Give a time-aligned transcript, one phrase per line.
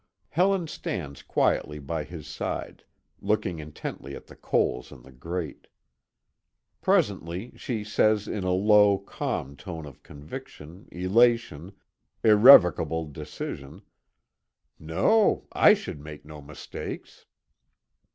[0.29, 2.85] Helen stands quietly by his side,
[3.19, 5.67] looking intently at the coals in the grate.
[6.81, 11.73] Presently she says in a low, calm tone of conviction, elation,
[12.23, 13.83] irrevocable decision:
[14.79, 17.27] "No, I should make no mistakes."